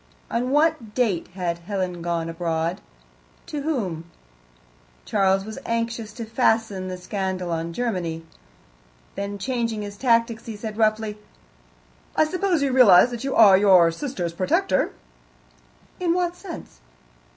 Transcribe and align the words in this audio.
On 0.31 0.49
what 0.49 0.95
date 0.95 1.27
had 1.35 1.59
Helen 1.59 2.01
gone 2.01 2.27
abroad? 2.27 2.81
To 3.45 3.61
whom? 3.61 4.05
(Charles 5.05 5.45
was 5.45 5.59
anxious 5.63 6.11
to 6.13 6.25
fasten 6.25 6.87
the 6.87 6.97
scandal 6.97 7.51
on 7.51 7.71
Germany.) 7.71 8.23
Then, 9.13 9.37
changing 9.37 9.83
his 9.83 9.97
tactics, 9.97 10.47
he 10.47 10.55
said 10.55 10.75
roughly: 10.75 11.19
"I 12.15 12.23
suppose 12.25 12.63
you 12.63 12.71
realize 12.71 13.11
that 13.11 13.23
you 13.23 13.35
are 13.35 13.55
your 13.55 13.91
sister's 13.91 14.33
protector?" 14.33 14.91
"In 15.99 16.15
what 16.15 16.35
sense?" 16.35 16.79